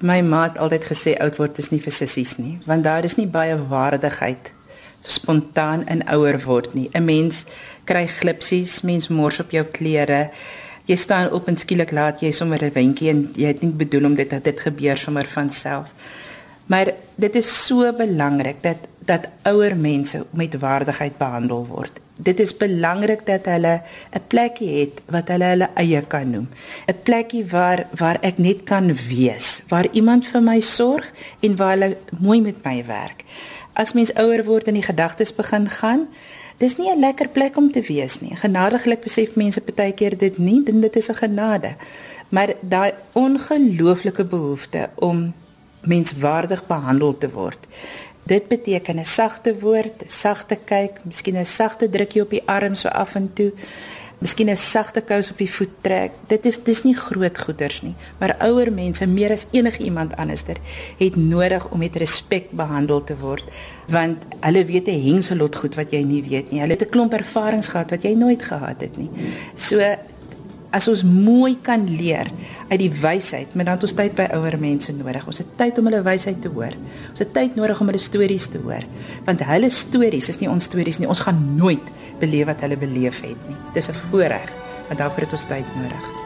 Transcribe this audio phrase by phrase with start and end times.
[0.00, 3.18] My ma het altyd gesê oud word is nie vir sissies nie, want daar is
[3.18, 4.52] nie baie waardigheid
[5.04, 6.88] spontaan in ouer word nie.
[6.94, 7.44] 'n Mens
[7.84, 10.30] kry glipsies, mens mors op jou klere.
[10.86, 14.04] Jy staan op en skielik laat jy sommer 'n windjie en jy het nie bedoel
[14.04, 15.92] om dit dat dit gebeur sommer van self.
[16.70, 21.98] Maar dit is so belangrik dat dat ouer mense met waardigheid behandel word.
[22.14, 23.82] Dit is belangrik dat hulle
[24.14, 26.48] 'n plekkie het wat hulle hulle eie kan noem.
[26.86, 31.70] 'n Plekkie waar waar ek net kan wees, waar iemand vir my sorg en waar
[31.70, 33.24] hulle mooi met my werk.
[33.72, 36.06] As mens ouer word en die gedagtes begin gaan,
[36.56, 38.36] dis nie 'n lekker plek om te wees nie.
[38.36, 41.74] Genadiglik besef mense baie keer dit nie, dit is 'n genade.
[42.28, 45.34] Maar daai ongelooflike behoefte om
[45.80, 47.66] menswaardig behandel te word.
[48.22, 52.88] Dit beteken 'n sagte woord, sagte kyk, miskien 'n sagte drukkie op die arm so
[52.88, 53.52] af en toe,
[54.18, 56.10] miskien 'n sagte kous op die voet trek.
[56.26, 60.56] Dit is dis nie groot goeders nie, maar ouer mense meer as enigiemand anderster
[60.98, 63.44] het nodig om met respek behandel te word,
[63.88, 66.60] want hulle weet 'n hengselot goed wat jy nie weet nie.
[66.60, 69.10] Hulle het 'n klomp ervarings gehad wat jy nooit gehad het nie.
[69.54, 69.80] So
[70.70, 72.30] as ons mooi kan leer
[72.70, 75.26] uit die wysheid, maar dan het ons tyd by ouer mense nodig.
[75.26, 76.76] Ons het tyd om hulle wysheid te hoor.
[77.10, 78.86] Ons het tyd nodig om hulle stories te hoor,
[79.26, 81.10] want hulle stories is nie ons stories nie.
[81.10, 83.58] Ons gaan nooit beleef wat hulle beleef het nie.
[83.74, 84.50] Dis 'n voorreg,
[84.88, 86.19] want daarvoor het ons tyd nodig.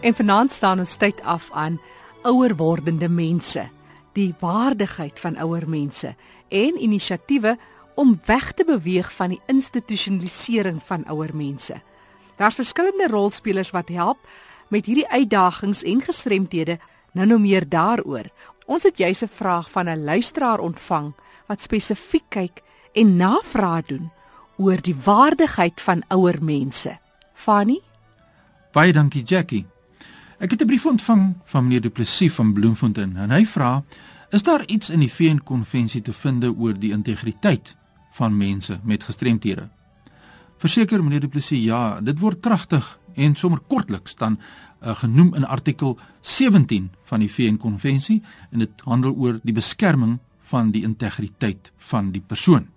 [0.00, 1.80] En vanaand staan ons tyd af aan
[2.22, 3.68] ouer wordende mense,
[4.12, 6.14] die waardigheid van ouer mense
[6.48, 7.58] en inisiatiewe
[7.94, 11.76] om weg te beweeg van die institusionalisering van ouer mense.
[12.36, 14.18] Daar's verskillende rolspelers wat help
[14.68, 16.78] met hierdie uitdagings en gestremthede.
[17.12, 18.30] Nou nou meer daaroor.
[18.66, 21.12] Ons het juis 'n vraag van 'n luisteraar ontvang
[21.46, 24.10] wat spesifiek kyk en navraag doen
[24.56, 26.98] oor die waardigheid van ouer mense.
[27.34, 27.80] Fanny?
[28.72, 29.66] Baie dankie Jackie.
[30.40, 33.84] Ek het 'n brief ontvang van meneer Du Plessis van Bloemfontein en hy vra:
[34.30, 37.76] "Is daar iets in die VN-konvensie te vind oor die integriteit
[38.10, 39.68] van mense met gestremthede?"
[40.56, 44.38] Verseker meneer Du Plessis, ja, dit word kragtig en sommer kortliks dan
[44.82, 50.70] uh, genoem in artikel 17 van die VN-konvensie en dit handel oor die beskerming van
[50.70, 52.68] die integriteit van die persoon.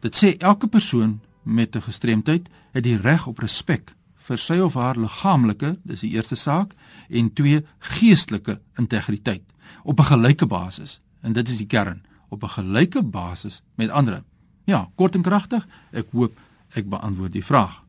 [0.00, 3.95] Dit sê elke persoon met 'n gestremdheid het die reg op respek
[4.26, 6.74] vir sy of haar liggaamlike, dis die eerste saak,
[7.08, 7.62] en twee
[7.94, 9.44] geestelike integriteit
[9.84, 11.00] op 'n gelyke basis.
[11.22, 14.22] En dit is die kern, op 'n gelyke basis met ander.
[14.64, 16.38] Ja, kort en kragtig, ek hoop
[16.74, 17.82] ek beantwoord die vraag.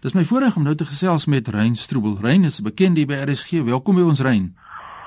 [0.00, 2.18] Dis my voorreg om nou te gesels met Rein Stroebel.
[2.20, 3.50] Rein is bekend hier by RSG.
[3.64, 4.56] Welkom by ons Rein.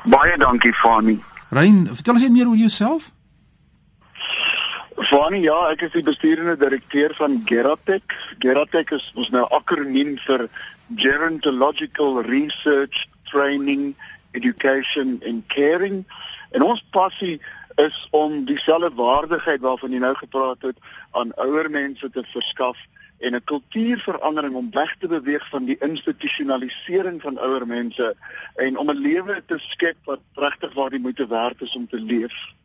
[0.03, 1.19] Baie dankie, Fani.
[1.49, 3.11] Rein, vertel ons net meer oor jouself.
[4.99, 8.15] Fani, ja, ek is die besturende direkteur van Geratech.
[8.43, 10.49] Geratech is ons nou akroniem vir
[10.99, 13.93] Gerontological Research Training
[14.35, 16.01] Education and Caring.
[16.51, 17.38] En ons passie
[17.79, 20.83] is om dieselfde waardigheid waarvan jy nou gepraat het
[21.15, 22.83] aan ouer mense te verskaf
[23.23, 28.15] en 'n kultuurverandering om weg te beweeg van die institusionalisering van ouer mense
[28.55, 31.99] en om 'n lewe te skep wat regtig waar die moeite werd is om te
[31.99, 32.58] leef.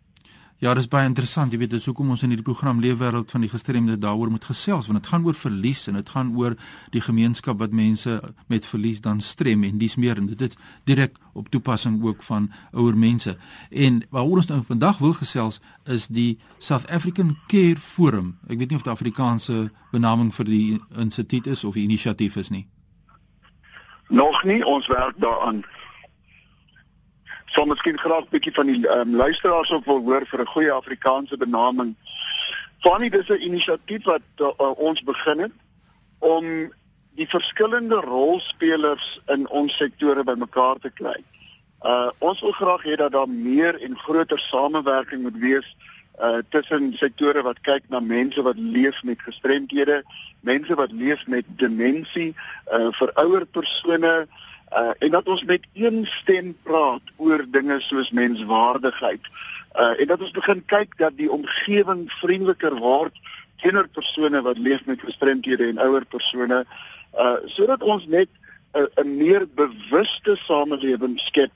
[0.64, 1.52] Ja, dis baie interessant.
[1.52, 4.86] Jy weet, dis hoekom ons in hierdie program Leefwêreld van die gestremde daaroor moet gesels,
[4.88, 6.54] want dit gaan oor verlies en dit gaan oor
[6.94, 8.14] die gemeenskap wat mense
[8.48, 10.56] met verlies dan strem en dis meer en dit is
[10.88, 13.36] direk op toepassing ook van ouer mense.
[13.68, 18.38] En waaroor ons nou vandag wil gesels is die South African Care Forum.
[18.48, 22.48] Ek weet nie of die Afrikaanse benaming vir die instituut is of die inisiatief is
[22.48, 22.64] nie.
[24.08, 25.60] Nog nie, ons werk daaraan
[27.46, 31.36] sal miskien graag bietjie van die um, luisteraars ook wil hoor vir 'n goeie Afrikaanse
[31.36, 31.94] benaming.
[32.80, 35.52] Fanny, dis 'n inisiatief wat uh, ons begin het
[36.18, 36.72] om
[37.14, 41.16] die verskillende rolspelers in ons sektore bymekaar te kry.
[41.84, 45.76] Uh ons wil graag hê dat daar meer en groter samewerking moet wees
[46.20, 50.02] uh tussen sektore wat kyk na mense wat leef met gestremdhede,
[50.40, 52.34] mense wat leef met demensie,
[52.72, 54.44] uh vir ouer persone, uh
[54.98, 59.20] en dat ons met een stem praat oor dinge soos menswaardigheid.
[59.78, 63.14] Uh en dat ons begin kyk dat die omgewing vriendeliker word
[63.62, 66.64] teenoor persone wat leef met gestremdhede en ouer persone
[67.18, 68.28] uh sodat ons net
[68.74, 71.52] 'n uh, meer bewuste samelewing skep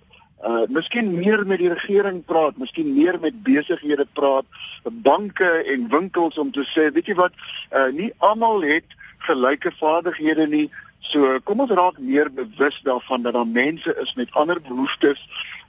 [0.47, 4.47] uh miskien meer met die regering praat, miskien meer met besighede praat,
[4.85, 7.35] banke en winkels om te sê, weet jy wat,
[7.75, 8.95] uh nie almal het
[9.27, 10.69] gelyke vaardighede nie.
[11.01, 15.21] So kom ons raak meer bewus daarvan dat daar mense is met ander behoeftes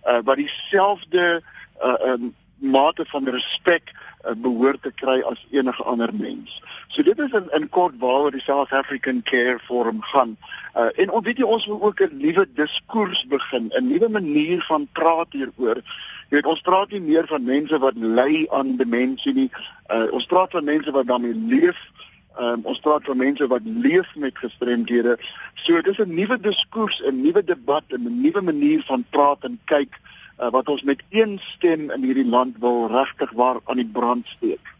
[0.07, 1.41] uh wat dieselfde
[1.83, 3.91] uh um, mate van respek
[4.25, 6.61] uh, behoort te kry as enige ander mens.
[6.87, 10.37] So dit is in in kort waaroor die South African Care Forum gaan.
[10.75, 14.61] Uh, en ons weet jy ons wil ook 'n nuwe diskurs begin, 'n nuwe manier
[14.67, 15.81] van praat hieroor.
[16.29, 19.49] Jy weet ons praat nie meer van mense wat ly aan demensie nie.
[19.87, 21.79] Uh, ons praat van mense wat daarmee leef.
[22.39, 25.17] Um, ons praat van mense wat leef met gestremdhede.
[25.53, 29.99] So dis 'n nuwe diskurs, 'n nuwe debat, 'n nuwe manier van praat en kyk
[30.39, 34.27] uh, wat ons met een stem in hierdie land wil regtig waar aan die brand
[34.27, 34.75] steek.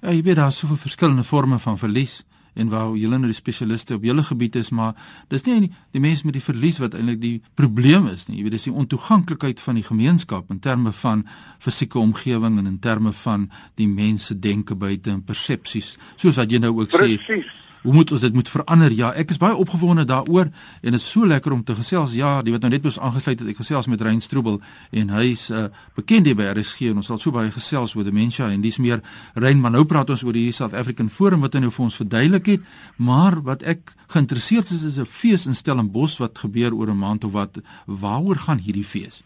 [0.00, 2.24] Ja, jy weet daar is soveel verskillende forme van verlies
[2.56, 4.94] en waar julle nou die spesialiste op julle gebied is, maar
[5.32, 8.38] dis nie die, mense met die verlies wat eintlik die probleem is nie.
[8.40, 11.26] Jy weet dis die ontoeganklikheid van die gemeenskap in terme van
[11.62, 16.62] fisieke omgewing en in terme van die mense denke buite en persepsies, soos wat jy
[16.64, 17.28] nou ook Precies.
[17.28, 17.65] sê.
[17.86, 18.90] Hoe moet ons dit moet verander?
[18.90, 22.16] Ja, ek is baie opgewonde daaroor en dit is so lekker om te gesels.
[22.18, 24.58] Ja, die wat nou net mos aangesluit het, ek gesels met Rein Stroebel
[24.90, 28.50] en hy's 'n uh, bekende by RSG en ons sal so baie gesels oor dementia
[28.50, 29.04] en dis meer
[29.34, 32.00] Rein, maar nou praat ons oor die South African Forum wat hy nou vir ons
[32.02, 32.60] verduidelik het,
[32.96, 37.24] maar wat ek geïnteresseerd is is 'n fees in Stellenbosch wat gebeur oor 'n maand
[37.24, 37.62] of wat.
[37.86, 39.22] Waaroor gaan hierdie fees?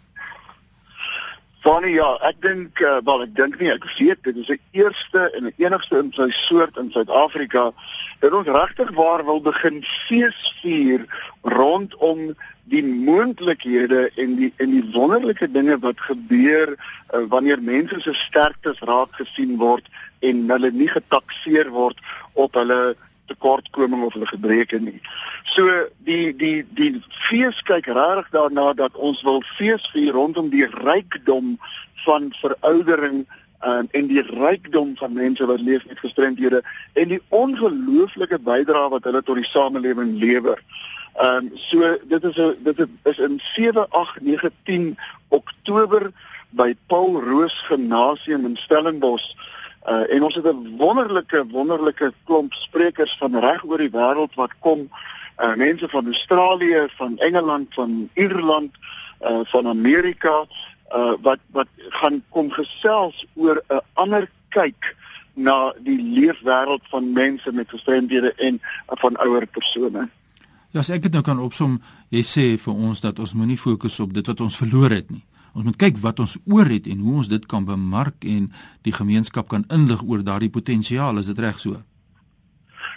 [1.60, 5.26] Fanny ja, ek dink uh, wel ek dink nie ek weet dit is die eerste
[5.36, 7.66] en die enigste in sy soort in Suid-Afrika
[8.22, 11.04] dat ons regtig waar wil begin feesvier
[11.44, 12.30] rondom
[12.72, 18.80] die moontlikhede en die en die wonderlike dinge wat gebeur uh, wanneer mense se sterktes
[18.88, 19.84] raak gesien word
[20.24, 22.00] en hulle nie getakseer word
[22.40, 22.80] op hulle
[23.30, 25.00] tekortkoming of hulle gebreke nie.
[25.54, 25.66] So
[26.06, 26.92] die die die
[27.28, 31.56] fees kyk regtig daarna dat ons wil fees vier rondom die rykdom
[32.04, 33.24] van veroudering
[33.64, 36.62] um, en die rykdom van mense wat leef met gestremdhede
[36.92, 40.62] en die ongelooflike bydrae wat hulle tot die samelewing lewer.
[41.20, 44.98] Ehm um, so dit is 'n dit is in 7 8 9 10
[45.28, 46.12] Oktober
[46.50, 49.34] by Paul Roos Gimnasium in Stellenbosch.
[49.88, 54.52] Uh, en ons het 'n wonderlike wonderlike klomp sprekers van reg oor die wêreld wat
[54.58, 54.88] kom.
[55.38, 58.72] Uh, mense van Australië, van Engeland, van Ierland,
[59.22, 60.44] uh, van Amerika
[60.94, 64.96] uh, wat wat gaan kom gesels oor 'n ander kyk
[65.34, 70.08] na die leefwêreld van mense met gestremdhede en uh, van ouer persone.
[70.70, 74.00] Ja, as ek dit nou kan opsom, jy sê vir ons dat ons moenie fokus
[74.00, 75.24] op dit wat ons verloor het nie.
[75.54, 78.50] Ons moet kyk wat ons oor het en hoe ons dit kan bemark en
[78.86, 81.80] die gemeenskap kan inlig oor daardie potensiaal, is dit reg so?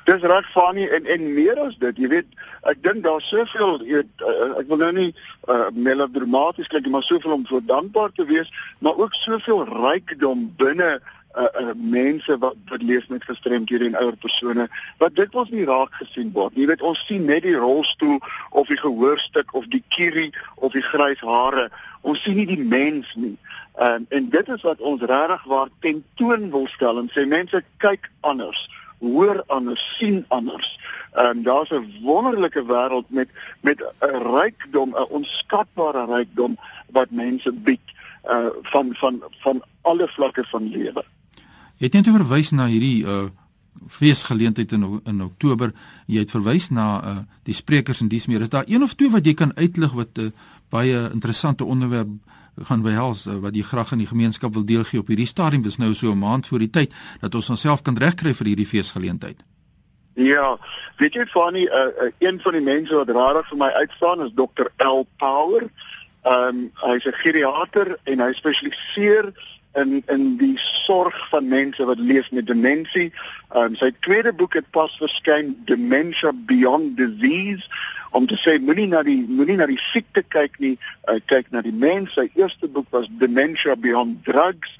[0.07, 2.29] Dis reg Fanie en en meer as dit, jy weet,
[2.67, 5.09] ek dink daar's soveel, jy weet, uh, ek wil nou nie
[5.47, 8.51] uh, melodramaties klink, maar soveel om so dankbaar te wees,
[8.83, 10.97] maar ook soveel rykdom binne
[11.37, 14.67] uh, uh, mense wat wat leef met gestremdhede en ouer persone
[14.97, 16.55] wat dit ons nie raak gesien word.
[16.57, 18.19] Jy weet ons sien net die rolstoel
[18.51, 21.69] of die gehoorstuk of die kierie of die grys hare.
[22.03, 23.35] Ons sien nie die mens nie.
[23.79, 28.11] Um, en dit is wat ons regtig waar tentoon wil stel en sê mense kyk
[28.21, 28.67] anders
[29.03, 30.79] hoor anders sien anders.
[31.11, 33.29] Ehm um, daar's 'n wonderlike wêreld met
[33.61, 36.57] met 'n rykdom, 'n onskatbare rykdom
[36.91, 37.87] wat mense bied
[38.29, 41.03] uh van van van alle vlakke van lewe.
[41.77, 43.29] Jy het net verwys na hierdie uh
[43.87, 45.73] feesgeleentheid in in Oktober.
[46.05, 48.41] Jy het verwys na uh die sprekers en dies meer.
[48.41, 50.31] Is daar een of twee wat jy kan uitlig wat uh,
[50.73, 52.09] baie interessante onderwerp
[52.69, 55.63] gaan behels uh, wat jy graag in die gemeenskap wil deelgee op hierdie stadium?
[55.65, 58.67] Dis nou so 'n maand voor die tyd dat ons onsself kan regkry vir hierdie
[58.67, 59.43] feesgeleentheid.
[60.13, 60.57] Ja,
[60.97, 64.33] weet jy Fanny, uh, uh, een van die mense wat rarig vir my uitstaan is
[64.35, 64.69] Dr.
[64.77, 65.69] L Power.
[66.23, 69.33] Ehm um, hy's 'n geriater en hy spesialiseer
[69.73, 73.11] in in die sorg van mense wat leef met demensie.
[73.55, 77.67] Um, sy tweede boek het pas verskyn Dementia Beyond Disease
[78.11, 80.75] om te sê moenie na die moenie na die siekte kyk nie,
[81.09, 82.13] uh, kyk na die mens.
[82.13, 84.77] Sy eerste boek was Dementia Beyond Drugs.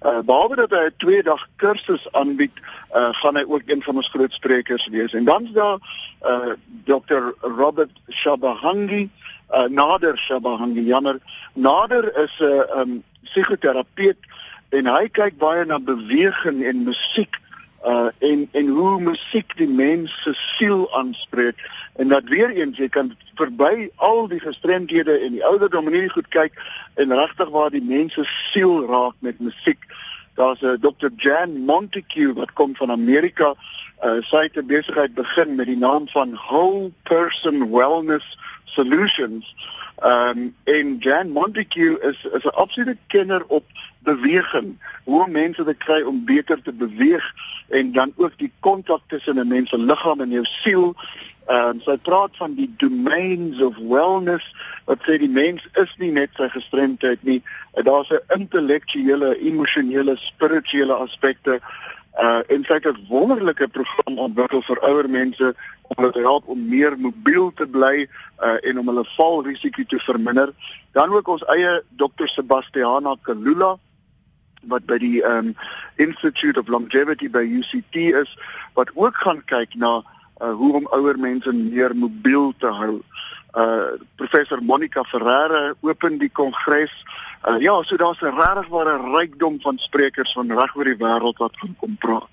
[0.00, 2.56] Uh, behalwe dat hy 'n 2 dag kursus aanbied,
[2.96, 5.12] uh, gaan hy ook een van ons groot sprekers wees.
[5.12, 5.76] En dan's daar
[6.24, 7.36] uh, Dr.
[7.40, 9.10] Robert Shabahangi,
[9.52, 10.86] uh, Nader Shabahangi.
[10.86, 11.20] Jammer.
[11.52, 14.18] Nader is 'n uh, um, psigoterapeut
[14.70, 17.40] en hy kyk baie na beweging en musiek
[17.86, 21.56] uh en en hoe musiek die mens se siel aanspreek.
[21.96, 26.28] En dat weer eens jy kan verby al die gestremdhede en die ouderdom nie goed
[26.28, 26.60] kyk
[26.94, 29.86] en regtig waar die mens se siel raak met musiek
[30.40, 31.10] Daar's 'n Dr.
[31.16, 33.54] Jan Montague wat kom van Amerika.
[34.04, 39.54] Uh, sy het 'n besigheid begin met die naam van Whole Person Wellness Solutions.
[39.98, 43.64] Ehm um, en Jan Montague is is 'n absolute kenner op
[43.98, 44.78] beweging.
[45.04, 47.32] Hoe mense dit kry om beter te beweeg
[47.68, 50.94] en dan ook die kontak tussen 'n mens se liggaam en jou siel.
[51.50, 54.44] Ehm um, sy praat van die domains of wellness
[54.86, 57.40] wat sê die mens is nie net sy gestremdheid nie.
[57.88, 61.58] Daar's 'n intellektuele, emosionele, spirituele aspekte.
[62.22, 66.46] Uh en sy het 'n wonderlike program ontwikkel vir ouer mense om hulle te help
[66.46, 68.06] om meer mobiel te bly
[68.42, 70.54] uh en om hulle valrisiko te verminder.
[70.92, 72.26] Dan ook ons eie Dr.
[72.26, 73.78] Sebastiana Kalula
[74.62, 75.56] wat by die um
[75.96, 78.38] Institute of Longevity by UCT is
[78.74, 80.02] wat ook gaan kyk na
[80.42, 83.00] uh hoe om ouer mense meer mobiel te hou.
[83.54, 86.92] Uh professor Monica Ferreira open die kongres.
[87.48, 91.56] Uh ja, so daar's 'n regwaarde rykdom van sprekers van reg oor die wêreld wat
[91.56, 92.28] gaan kom praat.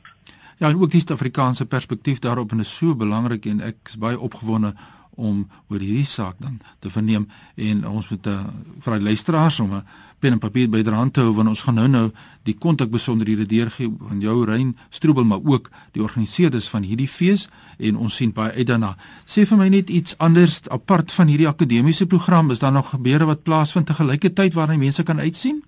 [0.57, 4.19] Ja, en ook die Suid-Afrikaanse perspektief daarop en is so belangrik en ek is baie
[4.19, 4.73] opgewonde
[5.17, 8.39] om oor hierdie saak dan te verneem en ons moet uh,
[8.85, 9.83] vir die luisteraars om 'n
[10.19, 12.11] pen en papier byderhand te hou want ons gaan nou-nou
[12.43, 17.47] die kontak besonderhede deurgee van jou Rein Stroebel maar ook die organiseerders van hierdie fees
[17.77, 18.95] en ons sien baie uit daarna.
[19.25, 23.25] Sê vir my net iets anders apart van hierdie akademiese program, is daar nog gebeure
[23.25, 25.63] wat plaasvind te gelyke tyd waarna mense kan uitsien?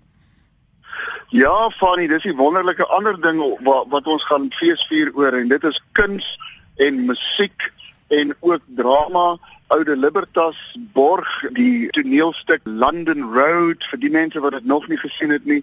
[1.29, 5.63] Ja, Fanny, dis 'n wonderlike ander ding wat wat ons gaan feesvier oor en dit
[5.63, 6.37] is kuns
[6.75, 7.73] en musiek
[8.09, 9.37] en ook drama
[9.69, 10.57] Oude Libertas
[10.93, 15.59] borg die toneelstuk London Road vir die mense wat dit nog nie gesien het nie.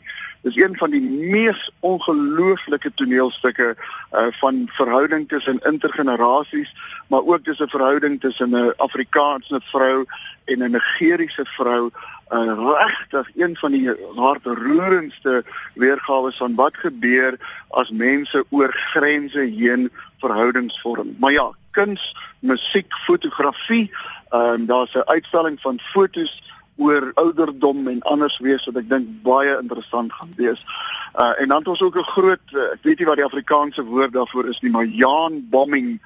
[0.47, 6.71] Dis een van die mees ongelooflike toneelstukke uh van verhouding tussen intergenerasies,
[7.11, 10.07] maar ook tussen 'n verhouding tussen 'n Afrikaanse vrou
[10.45, 11.91] en 'n Nigeriese vrou.
[12.31, 17.38] Uh regtig een van die hartroerendste weergawe van wat gebeur
[17.69, 21.17] as mense oor grense heen verhoudings vorm.
[21.19, 23.87] Maar ja, kuns, musiek, fotografie.
[24.30, 26.33] Ehm um, daar's 'n uitstalling van fotos
[26.76, 30.61] oor ouderdom en anders wees wat ek dink baie interessant gaan wees.
[31.16, 33.85] Uh en dan het ons ook 'n groot uh, ek weet nie wat die Afrikaanse
[33.85, 36.00] woord daarvoor is nie, maar Jaan bombing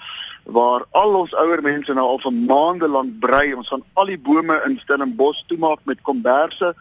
[0.44, 3.54] waar al ons ouer mense nou al vir maande lank brei.
[3.54, 6.74] Ons gaan al die bome in Stellenbosch toemaak met komberse.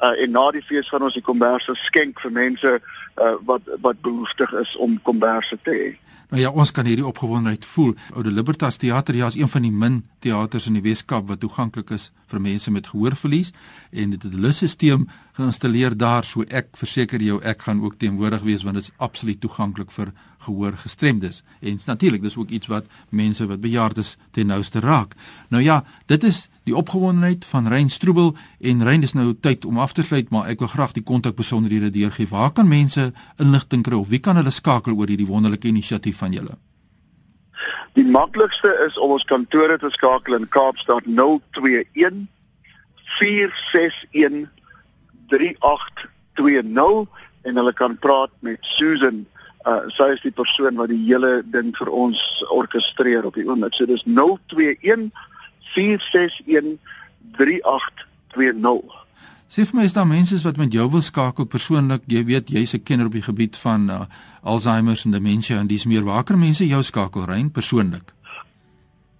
[0.00, 2.80] Uh, en na die fees gaan ons die komberse skenk vir mense
[3.20, 6.09] uh, wat wat behoeftig is om komberse te hê.
[6.30, 7.94] Nou ja, ons kan hierdie opgewondenheid voel.
[8.14, 11.90] Oude Libertas Theater ja is een van die min teaters in die Weskaap wat toeganklik
[11.90, 13.52] is vir mense met gehoorverlies
[13.90, 18.42] en dit het 'n lusstelsel geïnstalleer daar, so ek verseker jou ek gaan ook teenwoordig
[18.42, 21.42] wees want dit is absoluut toeganklik vir gehoorgestremdes.
[21.60, 25.14] En natuurlik, dis ook iets wat mense wat bejaardes ten nouste raak.
[25.48, 29.78] Nou ja, dit is die opgewondenheid van Rein Stroebel en Rein is nou tyd om
[29.78, 32.28] af te sluit, maar ek wil graag die kontak besonderhede deurgee.
[32.28, 36.32] Waar kan mense inligting kry of wie kan hulle skakel oor hierdie wonderlike inisiatief van
[36.32, 36.58] julle?
[37.98, 42.28] Die maklikste is om ons kantore te skakel in Kaapstad 021
[43.18, 44.48] 461
[45.28, 47.08] 3820
[47.42, 49.26] en hulle kan praat met Susan.
[49.68, 53.74] Uh sy is die persoon wat die hele ding vir ons orkestreer op die oomblik.
[53.74, 55.10] So dis 021
[55.74, 56.78] 461
[57.36, 59.00] 3820.
[59.50, 62.02] Sê vir my is daar mense wat met jou wil skakel persoonlik?
[62.06, 64.06] Jy weet jy's 'n kenner op die gebied van uh,
[64.42, 68.14] Alzheimer en demensie en dis meer waker mense jou skakel rein persoonlik.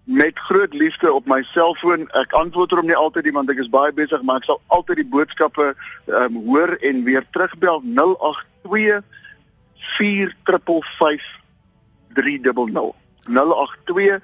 [0.04, 2.08] Met groot liefde op my selfoon.
[2.18, 5.02] Ek antwoord hom nie altyd nie want ek is baie besig, maar ek sal altyd
[5.02, 5.74] die boodskappe
[6.06, 9.04] um, hoor en weer terugbel 082
[9.98, 11.28] 455
[12.16, 12.96] 300.
[13.28, 14.18] 082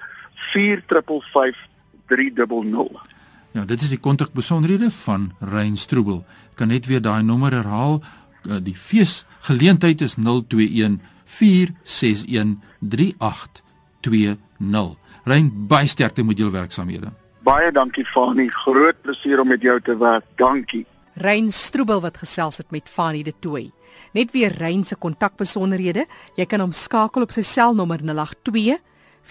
[0.51, 1.67] 455
[2.07, 3.15] 300.
[3.51, 6.25] Ja, dit is die kontak besonderhede van Rein Stroebel.
[6.55, 8.01] Kan net weer daai nommer herhaal.
[8.47, 14.97] Eh, die fees geleentheid is 021 461 3820.
[15.27, 17.11] Rein, baie sterkte met jou werksamehede.
[17.43, 20.23] Baie dankie Fani, groot plesier om met jou te werk.
[20.39, 20.85] Dankie.
[21.19, 23.71] Rein Stroebel wat gesels het met Fani de Tooi.
[24.13, 26.05] Net weer Rein se kontakbesonderhede.
[26.35, 28.79] Jy kan hom skakel op sy selnommer 082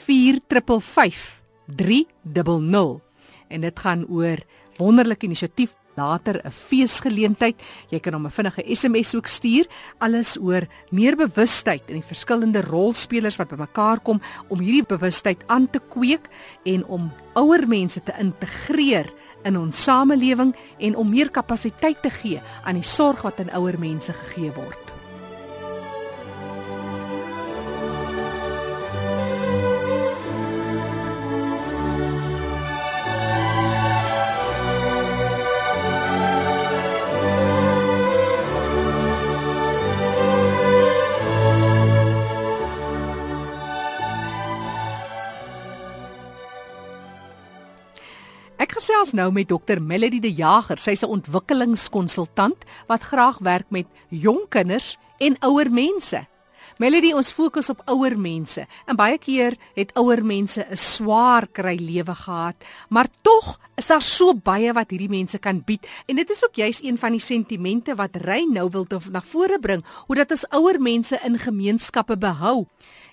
[0.06, 1.42] 455
[1.76, 3.00] 300
[3.48, 4.42] en dit gaan oor
[4.76, 7.56] wonderlike inisiatief later 'n feesgeleentheid.
[7.90, 9.66] Jy kan hom 'n vinnige SMS ook stuur
[9.98, 15.70] alles oor meer bewustheid in die verskillende rolspelers wat bymekaar kom om hierdie bewustheid aan
[15.70, 16.28] te kweek
[16.64, 19.12] en om ouer mense te integreer
[19.44, 23.78] in ons samelewing en om meer kapasiteit te gee aan die sorg wat aan ouer
[23.78, 24.85] mense gegee word.
[49.16, 50.78] Nou met Dr Melody De Jager.
[50.78, 56.26] Sy's 'n ontwikkelingskonsultant wat graag werk met jong kinders en ouer mense.
[56.76, 58.66] Melody, ons fokus op ouer mense.
[58.84, 62.56] En baie keer het ouer mense 'n swaar kry lewe gehad,
[62.88, 65.86] maar tog is daar so baie wat hierdie mense kan bied.
[66.06, 69.58] En dit is ook juis een van die sentimente wat Ry nou wil na vore
[69.58, 72.66] bring, hoe dat ons ouer mense in gemeenskappe behou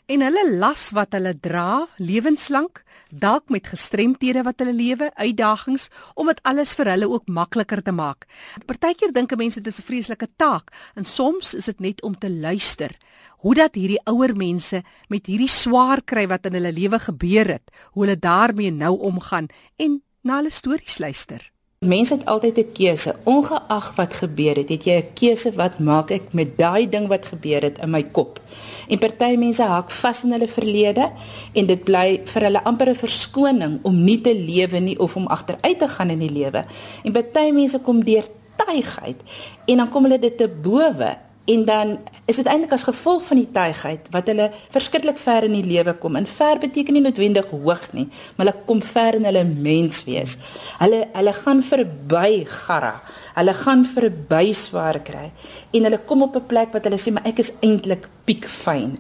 [0.05, 5.87] en hulle las wat hulle dra lewenslank dalk met gestremthede wat hulle lewe uitdagings
[6.19, 8.27] om dit alles vir hulle ook makliker te maak.
[8.67, 12.29] Partykeer dink mense dit is 'n vreeslike taak en soms is dit net om te
[12.29, 12.97] luister
[13.37, 17.71] hoe dat hierdie ouer mense met hierdie swaar kry wat in hulle lewe gebeur het,
[17.91, 21.52] hoe hulle daarmee nou omgaan en na hulle stories luister.
[21.83, 26.11] Mense het altyd 'n keuse, ongeag wat gebeur het, het jy 'n keuse wat maak
[26.11, 28.39] ek met daai ding wat gebeur het in my kop.
[28.87, 31.11] En party mense hak vas in hulle verlede
[31.53, 35.27] en dit bly vir hulle amper 'n verskoning om nie te lewe nie of om
[35.27, 36.65] agteruit te gaan in die lewe.
[37.03, 38.25] En party mense kom deur
[38.55, 39.21] tuigheid
[39.65, 43.39] en dan kom hulle dit te bowe En dan is dit eintlik as gevolg van
[43.41, 46.15] die tuigheid wat hulle verskriklik ver in die lewe kom.
[46.15, 50.37] En ver beteken nie noodwendig hoog nie, maar hulle kom ver in hulle menswees.
[50.79, 52.93] Hulle hulle gaan verby garra.
[53.35, 55.31] Hulle gaan verby swaar kry
[55.75, 58.95] en hulle kom op 'n plek wat hulle sê maar ek is eintlik piekfyn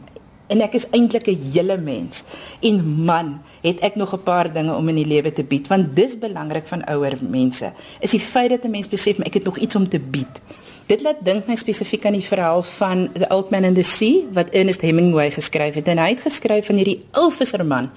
[0.51, 2.23] en ek is eintlik 'n hele mens.
[2.61, 5.95] En man, het ek nog 'n paar dinge om in die lewe te bied want
[5.95, 7.71] dis belangrik van ouer mense.
[7.99, 10.41] Is die feit dat 'n mens besef ek het nog iets om te bied.
[10.85, 14.25] Dit laat dink my spesifiek aan die verhaal van The Old Man and the Sea
[14.35, 15.87] wat Ernest Hemingway geskryf het.
[15.87, 17.91] En hy het geskryf van hierdie ou visserman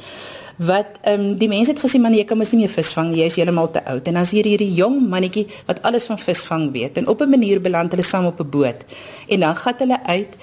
[0.56, 3.26] wat ehm um, die mense het gesê man jy kan mos nie meer visvang jy
[3.28, 4.06] is heeltemal te oud.
[4.08, 6.96] En dan is hier hierdie jong mannetjie wat alles van visvang weet.
[6.96, 8.84] En op 'n manier beland hulle saam op 'n boot.
[9.28, 10.36] En dan gaan hulle uit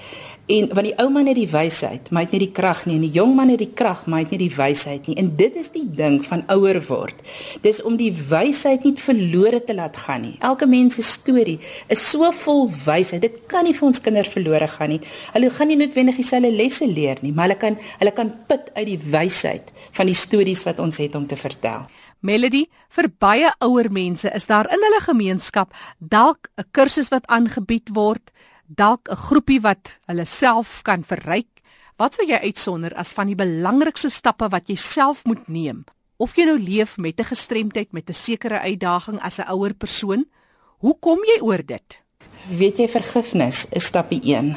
[0.44, 2.98] En want die ou man het die wysheid, maar hy het nie die krag nie
[2.98, 5.16] en die jong man het die krag, maar hy het nie die wysheid nie.
[5.22, 7.22] En dit is die ding van ouer word.
[7.64, 10.34] Dis om die wysheid nie verlore te laat gaan nie.
[10.44, 11.56] Elke mens se storie
[11.88, 13.24] is so vol wysheid.
[13.24, 15.00] Dit kan nie vir ons kinders verlore gaan nie.
[15.32, 18.88] Hulle gaan nie noodwendig dieselfde lesse leer nie, maar hulle kan hulle kan put uit
[18.92, 21.88] die wysheid van die stories wat ons het om te vertel.
[22.20, 27.88] Melody, vir baie ouer mense is daar in hulle gemeenskap dalk 'n kursus wat aangebied
[27.96, 28.28] word
[28.66, 31.48] dalk 'n groepie wat hulle self kan verryk.
[31.96, 35.84] Wat sou jy uitsonder as van die belangrikste stappe wat jy self moet neem?
[36.16, 40.26] Of jy nou leef met 'n gestremdheid met 'n sekere uitdaging as 'n ouer persoon,
[40.78, 42.02] hoe kom jy oor dit?
[42.48, 44.56] Weet jy vergifnis is stap 1.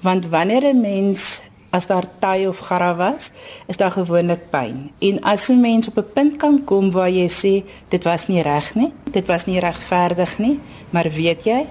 [0.00, 3.30] Want wanneer 'n mens as daar tye of garra was,
[3.66, 4.90] is daar gewoonlik pyn.
[4.98, 8.42] En as 'n mens op 'n punt kan kom waar jy sê dit was nie
[8.42, 11.66] reg nie, dit was nie regverdig nie, maar weet jy,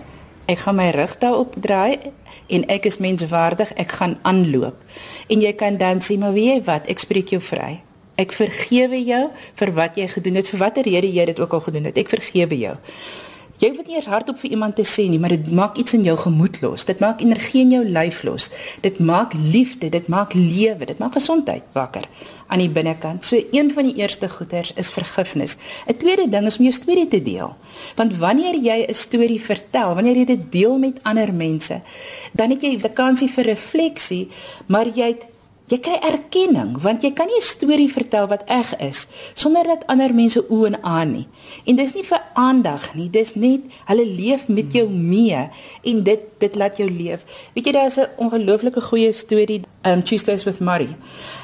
[0.47, 1.99] Ek gaan my rug daarop draai
[2.47, 4.79] en ek is menswaardig, ek gaan aanloop.
[5.27, 7.81] En jy kan dan sê, maar weet jy wat, ek spreek jou vry.
[8.17, 9.23] Ek vergewe jou
[9.59, 11.99] vir wat jy gedoen het, vir watter rede jy dit ook al gedoen het.
[11.99, 12.77] Ek vergewe jou.
[13.57, 15.95] Jy hoef dit nie eers hardop vir iemand te sê nie, maar dit maak iets
[15.97, 16.83] in jou gemoed los.
[16.85, 18.51] Dit maak energie in jou lyf los.
[18.83, 22.05] Dit maak liefde, dit maak lewe, dit maak gesondheid wakker
[22.53, 23.25] aan die binnekant.
[23.25, 25.57] So een van die eerste goeders is vergifnis.
[25.87, 27.55] 'n Tweede ding is om jou storie te deel.
[27.95, 31.81] Want wanneer jy 'n storie vertel, wanneer jy dit deel met ander mense,
[32.33, 34.29] dan het jy 'n kansie vir refleksie,
[34.67, 35.25] maar jy het
[35.67, 39.83] Jy kry erkenning want jy kan nie 'n storie vertel wat eg is sonder dat
[39.91, 41.27] ander mense o en aan nie.
[41.65, 45.49] En dis nie vir aandag nie, dis net hulle leef met jou mee
[45.83, 47.25] en dit dit laat jou leef.
[47.53, 50.95] Weet jy daar's 'n ongelooflike goeie storie um Tuesdays with Murray.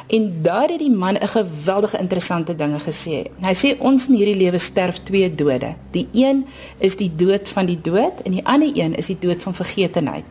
[0.08, 3.28] En daar het die man 'n geweldige interessante dinge gesê.
[3.42, 5.76] Hy sê ons in hierdie lewe sterf twee dode.
[5.92, 6.46] Die een
[6.80, 10.26] is die dood van die dood en die ander een is die dood van vergetenheid.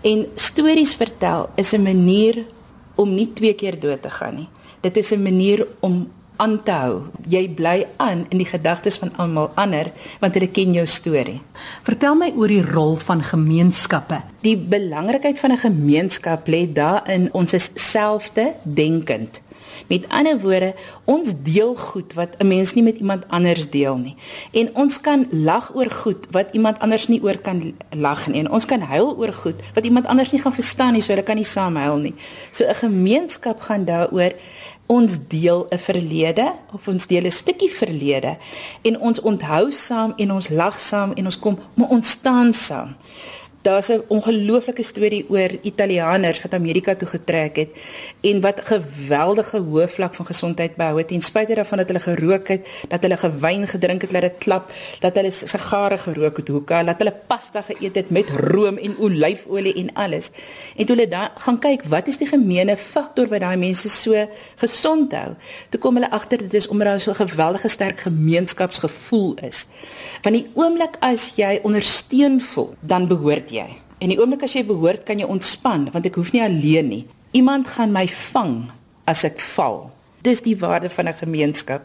[0.00, 2.44] En stories vertel is 'n manier
[2.94, 4.48] om nie twee keer dood te gaan nie.
[4.80, 6.08] Dit is 'n manier om
[6.42, 7.02] aan te hou.
[7.28, 11.40] Jy bly aan in die gedagtes van almal ander want hulle ken jou storie.
[11.86, 14.22] Vertel my oor die rol van gemeenskappe.
[14.42, 19.41] Die belangrikheid van 'n gemeenskap lê daarin ons is selfde denkend.
[19.86, 24.16] Met ander woorde, ons deel goed wat 'n mens nie met iemand anders deel nie.
[24.50, 28.40] En ons kan lag oor goed wat iemand anders nie oor kan lag nie.
[28.40, 31.22] En ons kan huil oor goed wat iemand anders nie gaan verstaan nie, so hulle
[31.22, 32.14] kan nie saam huil nie.
[32.50, 34.32] So 'n gemeenskap gaan daaroor
[34.86, 38.36] ons deel 'n verlede of ons deel 'n stukkie verlede
[38.82, 42.96] en ons onthou saam en ons lag saam en ons kom maar ons staan saam.
[43.62, 47.70] Daar's 'n ongelooflike storie oor Italianers wat Amerika toe getrek het
[48.20, 52.48] en wat geweldige hoë vlak van gesondheid behou het en spite daarvan dat hulle gerook
[52.48, 54.70] het, dat hulle gewyn gedrink het, laat dit klap,
[55.00, 59.74] dat hulle sigare gerook het, hoeka, dat hulle pasta geëet het met room en olyfolie
[59.74, 60.30] en alles.
[60.76, 64.28] En toe hulle dan gaan kyk, wat is die gemeene faktor wat daai mense so
[64.56, 65.34] gesond hou?
[65.68, 69.66] Toe kom hulle agter dit is omdat daar so 'n geweldige sterk gemeenskapsgevoel is.
[70.22, 73.68] Want die oomblik as jy ondersteun voel, dan behoort jy.
[74.02, 77.02] En die oomblik as jy behoort, kan jy ontspan want ek hoef nie alleen nie.
[77.38, 78.56] Iemand gaan my vang
[79.08, 79.90] as ek val.
[80.22, 81.82] Dis die waarde van 'n gemeenskap.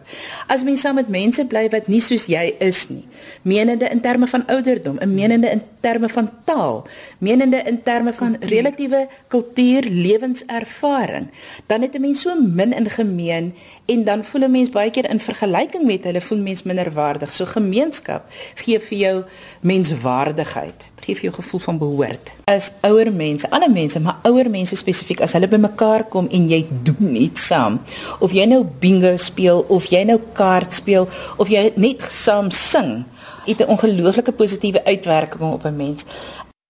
[0.48, 3.08] As mens saam met mense bly wat nie soos jy is nie,
[3.42, 8.36] menende in terme van ouderdom, 'n menende in terme van taal, menende in terme van
[8.40, 11.28] relatiewe kultuur, lewenservaring,
[11.66, 13.54] dan het 'n mens so min in gemeen
[13.86, 17.34] en dan voel 'n mens baie keer in vergelyking met hulle voel mens minderwaardig.
[17.34, 18.24] So gemeenskap
[18.56, 19.24] gee vir jou
[19.62, 20.86] menswaardigheid.
[20.96, 22.34] Dit gee vir jou gevoel van behoort.
[22.44, 26.66] As ouer mense, alle mense, maar ouer mense spesifiek as hulle bymekaar kom en jy
[26.84, 27.82] doen iets saam
[28.20, 33.06] of jy nou bingo speel of jy nou kaart speel of jy net saam sing
[33.46, 36.06] het 'n ongelooflike positiewe uitwerking op 'n mens.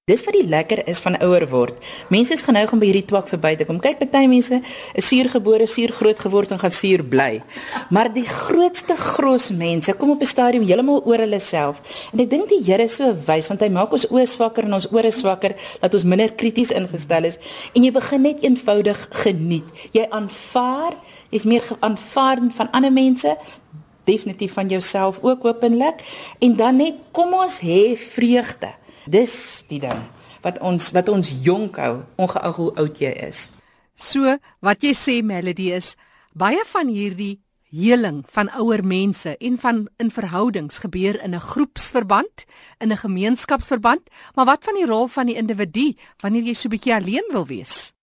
[0.08, 1.82] Dis wat die lekker is van ouer word.
[2.08, 3.82] Mense is geneig om by hierdie twak verby te kom.
[3.84, 4.62] Kyk, baie mense
[4.96, 7.41] is suur gebore, suur groot geword en gaan suur bly.
[7.91, 11.82] Maar die grootste gros mense kom op 'n stadium heeltemal oor hulle self.
[12.13, 14.74] En ek dink die Here is so wys want hy maak ons oë swakker en
[14.74, 17.38] ons ore swakker dat ons minder krities ingestel is
[17.76, 19.67] en jy begin net eenvoudig geniet.
[19.91, 20.96] Jy aanvaar,
[21.30, 23.38] jy's meer aanvaardend van ander mense
[24.04, 26.04] definitief van jouself ook openlik
[26.40, 28.72] en dan net kom ons hê vreugde.
[29.06, 30.06] Dis die ding
[30.46, 33.50] wat ons wat ons jonk hou ongeag hoe oud jy is.
[33.96, 35.96] So wat jy sê Melody is
[36.38, 37.40] baie van hierdie
[37.74, 42.46] heling van ouer mense en van in verhoudings gebeur in 'n groepsverband,
[42.80, 46.72] in 'n gemeenskapsverband, maar wat van die rol van die individu wanneer jy so 'n
[46.72, 47.94] bietjie alleen wil wees?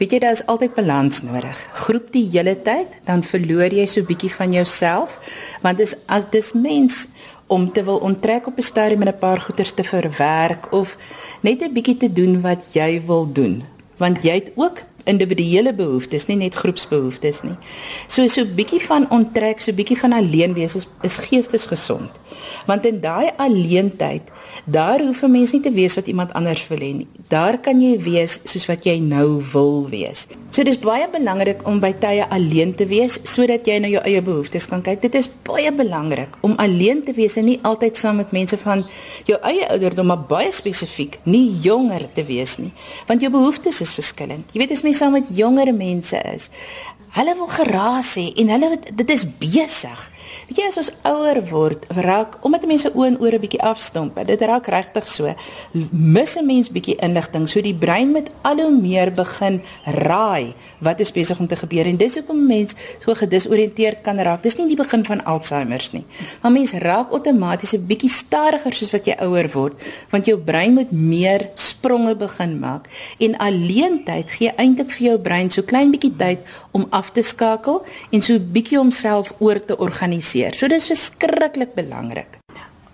[0.00, 1.58] Weet jy daar is altyd balans nodig.
[1.84, 5.18] Groep die hele tyd, dan verloor jy so bietjie van jouself,
[5.60, 7.06] want dis as dis mens
[7.52, 10.96] om te wil onttrek op 'n stadium met 'n paar goeders te verwerk of
[11.40, 13.64] net 'n bietjie te doen wat jy wil doen
[14.00, 17.56] want jy het ook individuele behoeftes nie net groepsbehoeftes nie.
[18.08, 22.10] So so 'n bietjie van onttrek so 'n bietjie van alleen wees is, is geestesgesond.
[22.66, 24.22] Want in daai alleentyd
[24.64, 27.08] daar hoef 'n mens nie te wees wat iemand anders wil hê nie.
[27.28, 30.26] Daar kan jy wees soos wat jy nou wil wees.
[30.50, 34.22] So dis baie belangrik om by tye alleen te wees sodat jy na jou eie
[34.22, 35.00] behoeftes kan kyk.
[35.00, 38.84] Dit is baie belangrik om alleen te wees en nie altyd saam met mense van
[39.24, 42.72] jou eie ouderdom maar baie spesifiek nie jonger te wees nie.
[43.06, 44.50] Want jou behoeftes is verskillend.
[44.52, 46.48] Jy weet as mens saam met jonger mense is.
[47.14, 50.00] Hulle wil geraas hê en hulle dit is besig
[50.48, 54.42] Weet jy as ons ouer word, raak omdat mense oë en ore bietjie afstomp, dit
[54.42, 55.34] raak regtig so.
[55.90, 61.00] Mis 'n mens bietjie inligting, so die brein met al hoe meer begin raai wat
[61.00, 64.42] is besig om te gebeur en dis hoekom 'n mens so gedisoriënteerd kan raak.
[64.42, 66.04] Dis nie die begin van Alzheimer nie.
[66.42, 69.74] Maar mens raak outomaties 'n bietjie stadiger soos wat jy ouer word,
[70.10, 72.88] want jou brein moet meer spronge begin maak
[73.18, 76.38] en alleentyd gee eintlik vir jou brein so klein bietjie tyd
[76.70, 80.19] om af te skakel en so bietjie homself oor te organiseer.
[80.20, 82.38] So dis verskriklik belangrik.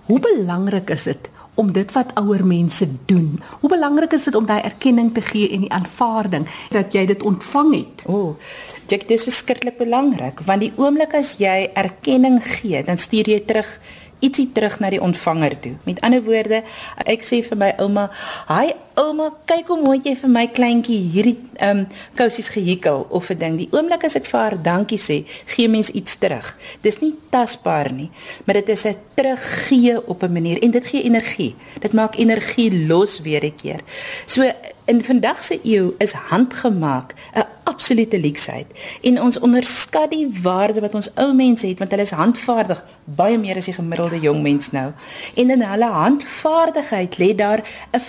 [0.06, 3.40] Hoe belangrik is dit om dit wat ouer mense doen?
[3.60, 7.22] Hoe belangrik is dit om daai erkenning te gee en die aanvaarding dat jy dit
[7.22, 8.04] ontvang het?
[8.06, 13.32] O, oh, dit is verskriklik belangrik want die oomblik as jy erkenning gee, dan stuur
[13.34, 13.78] jy terug
[14.24, 15.74] ietsie terug na die ontvanger toe.
[15.84, 16.62] Met ander woorde,
[17.04, 18.10] ek sê vir my ouma,
[18.48, 23.30] "Haai ouma, kyk hoe mooi jy vir my kleintjie hierdie ehm um, kousies gehikel of
[23.30, 26.56] 'n ding." Die oomblik as ek vir haar dankie sê, gee mens iets terug.
[26.82, 28.10] Dis nie tasbaar nie,
[28.44, 31.54] maar dit is 'n teruggee op 'n manier en dit gee energie.
[31.80, 33.80] Dit maak energie los weer 'n keer.
[34.26, 34.42] So
[34.86, 38.66] in vandag se eeu is handgemaak 'n absolute leksheid
[39.02, 43.38] en ons onderskat die waarde wat ons ou mense het want hulle is handvaardig baie
[43.38, 44.92] meer as die gemiddelde jong mens nou
[45.34, 48.00] en in hulle handvaardigheid lê daar 'n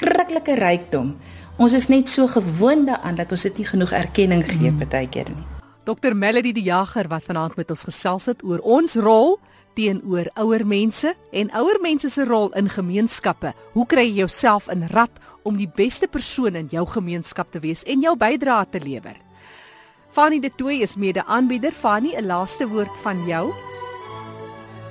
[0.00, 1.14] verskriklike rykdom
[1.60, 4.84] ons is net so gewoond daaraan dat ons dit nie genoeg erkenning gee hmm.
[4.88, 5.46] baie keer nie
[5.84, 9.38] Dr Melody die Jager wat vanaand met ons gesels het oor ons rol
[9.74, 13.52] teenoor ouer mense en ouer mense se rol in gemeenskappe.
[13.72, 15.10] Hoe kry jy jouself in rad
[15.46, 19.16] om die beste persoon in jou gemeenskap te wees en jou bydrae te lewer?
[20.12, 21.72] Fanny de Tooy is mede-aanbieder.
[21.72, 23.54] Fanny, 'n laaste woord van jou.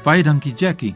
[0.04, 0.96] Baie dankie, Jackie.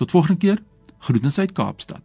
[0.00, 0.62] Tot volgende keer.
[1.00, 2.02] Groetens uit Kaapstad.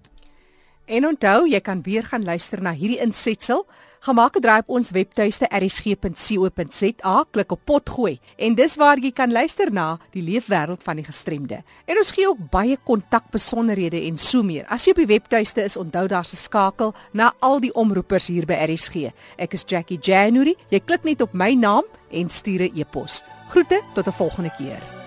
[0.85, 3.65] En onthou, jy kan weer gaan luister na hierdie insetsel.
[4.05, 9.31] Gemaak 'n draai op ons webtuiste rsg.co.za, klik op potgooi en dis waar jy kan
[9.31, 11.63] luister na die leefwêreld van die gestremde.
[11.85, 14.65] En ons gee ook baie kontakbesonderhede en so meer.
[14.67, 18.45] As jy op die webtuiste is, onthou daar's 'n skakel na al die omroepers hier
[18.45, 19.11] by RSG.
[19.37, 20.55] Ek is Jackie January.
[20.69, 23.23] Jy klik net op my naam en stuur 'n e-pos.
[23.49, 25.04] Groete tot 'n volgende keer.